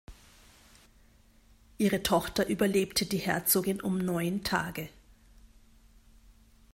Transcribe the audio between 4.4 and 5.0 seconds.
Tage.